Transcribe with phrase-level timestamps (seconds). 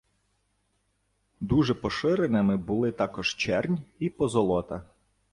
[1.39, 4.83] Дуже поширеними були також чернь і позолота.